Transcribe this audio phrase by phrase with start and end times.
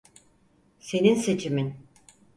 [0.79, 1.75] Senin seçimin.